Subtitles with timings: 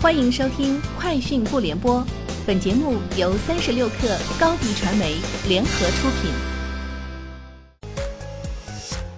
[0.00, 1.96] 欢迎收听《快讯不联播》，
[2.46, 5.16] 本节目由三十六克高低传媒
[5.48, 6.30] 联合出品。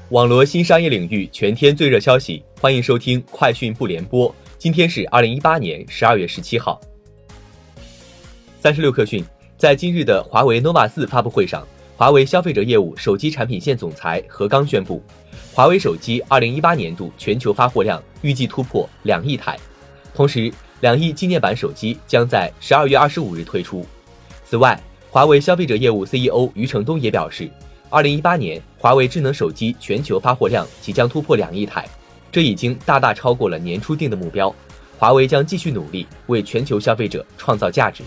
[0.09, 4.31] 网罗新商业领域全天最热消息，欢迎收听《快讯不联播》。
[4.57, 6.81] 今天是二零一八年十二月十七号。
[8.59, 9.23] 三十六克讯，
[9.59, 11.63] 在今日的华为 nova 四发布会上，
[11.95, 15.03] 华为消费者业务手机产品线总裁何刚宣布，
[15.53, 19.59] 华为手机二零一八年度全球发货量预计突破两亿台，
[20.15, 20.51] 同时。
[20.81, 23.87] 两亿纪念版手机将在十二月二十五日推出。
[24.45, 24.81] 此外，
[25.11, 27.51] 华为消费者业务 CEO 余承东也表示，
[27.89, 31.89] 二零一八年华为智能手机全球发货量即将突破两亿台，
[32.33, 34.55] 这已经大大超过了年初定的目标。
[34.99, 38.05] 华为将继续努力为全球消费者创造价值。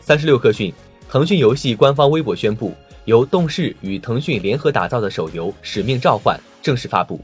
[0.00, 0.72] 三十六氪讯，
[1.08, 2.72] 腾讯游戏官方微博宣布，
[3.04, 7.20] 由动视与腾讯联合打造的手游《使命召唤》正式发布。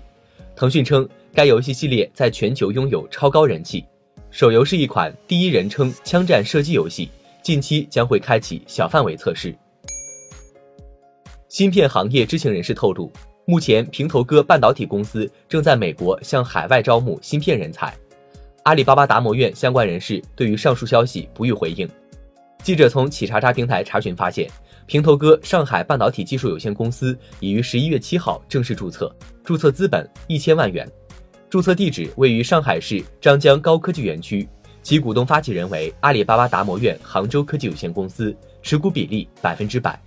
[0.56, 1.08] 腾讯称。
[1.36, 3.84] 该游戏系列在全球拥有超高人气，
[4.30, 7.10] 手游是一款第一人称枪战射击游戏，
[7.42, 9.52] 近期将会开启小范围测试。
[11.48, 13.10] 芯片行业知情人士透露，
[13.46, 17.92] 目前平头哥半导体公司正在美国向海外招募芯片人才。
[18.62, 21.88] 阿里巴巴达摩院相关人士对于上述消息不予回应。
[22.64, 24.48] 记者从企查查平台查询发现，
[24.86, 30.90] 平头哥上海半导体技术有限公司已于十一月七号正式注册，注册资本一千万元。
[31.50, 34.48] 注册地址位于上海市张江高科技园区，
[34.82, 40.02] 其股东发起人为阿里巴巴达摩院杭州科技有限公司，持股比例百分之百。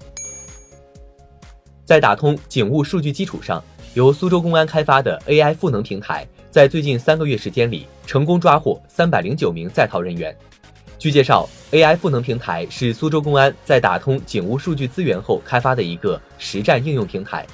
[1.86, 3.64] 在打通警务数据基础上，
[3.94, 10.36] 由苏州公安开发的 AI 赋能平台，在最近三个月时间里，成功抓获三百零九名在逃人员。
[11.00, 17.46] 据介绍，AI 赋能平台是苏州公安在打通警务数据资源后开发的一个实战应用平台。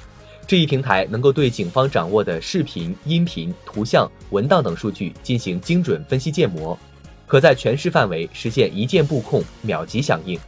[0.46, 6.78] 这一平台能够对警方掌握的视频、音频、图像、文档等数据进行精准分析建模，
[7.26, 10.40] 可在全市范围实现一键布控、秒级响应。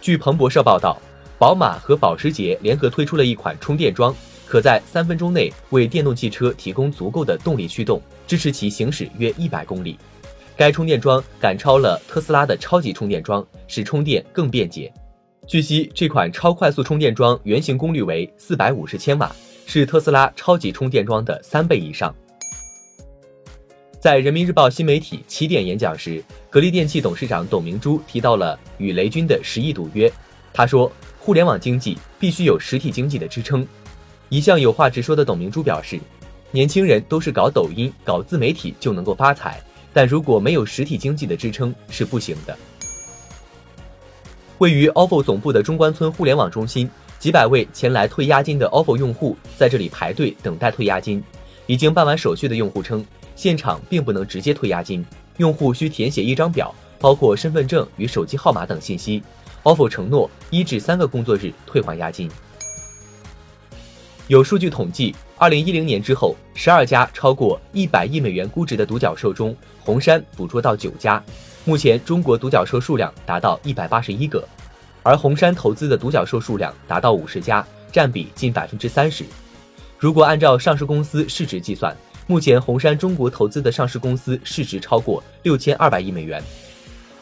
[0.00, 0.98] 据彭博社报道，
[1.38, 4.14] 宝马和保时捷联合推出了一款充电桩，
[4.46, 9.98] 可在三分钟内为电动汽车提供足够的动力驱动，支持其行驶约一百公里。
[10.56, 14.92] 该充电桩赶超了特斯拉的超级充电桩，使充电更便捷。
[15.48, 19.34] 据悉，这款超快速充电桩原型功率为四百五十千瓦，
[19.66, 22.14] 是特斯拉超级充电桩的三倍以上。
[23.98, 30.10] 在人民日报新媒体起点演讲时，格力电器董事长董明珠提到了与雷军的十亿赌约。
[30.52, 33.66] 他说：“互联网经济必须有实体经济的支撑。”
[34.30, 35.98] 一向有话直说的董明珠表示
[36.52, 39.60] ：“年轻人都是搞抖音、搞自媒体就能够发财，
[39.94, 42.54] 但如果没有实体经济的支撑是不行的。”
[44.58, 51.22] 位于 OFO 总部的中关村互联网中心，几百位前来退押金的 OFO 用户在这里排队等待退押金。
[51.66, 55.04] 已经办完手续的用户称，现场并不能直接退押金，
[55.38, 59.22] 用户需填写一张表，包括身份证与手机号码等信息。
[59.62, 62.30] OFO 承诺一至三个工作日退还押金。
[64.28, 71.22] 有数据统计，二零一零年之后，十二家超过一百亿美元估值的独角兽中，红杉捕捉到九家。
[71.66, 74.42] 目前，中国独角兽数量达到一百八十一个，
[75.02, 77.62] 而红杉投资的独角兽数量达到五十家，
[77.92, 79.22] 占比近百分之三十。
[79.98, 81.94] 如果按照上市公司市值计算，
[82.26, 86.42] 目前红杉中国投资的上市公司市值超过六千二百亿美元。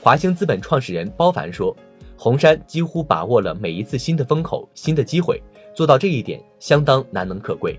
[0.00, 1.76] 华兴资本创始人包凡说
[2.16, 5.42] ：“红杉几乎把握了每一次新的风口、新的机会，
[5.74, 7.76] 做到这一点相当难能可贵。”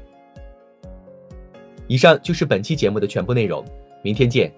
[1.87, 3.63] 以上就是本期节目的全部内容，
[4.01, 4.51] 明天见。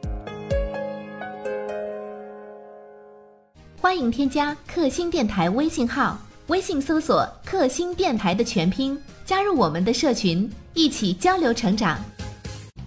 [3.81, 11.99] 欢迎添加克星电台微信号，微信搜索“克星电台”的全拼，加入我们的社群，一起交流成长。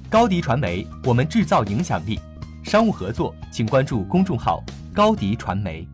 [0.08, 2.18] 高迪传媒，我们制造影响力。
[2.62, 4.62] 商务合作，请关注公众号
[4.94, 5.86] “高迪传媒”。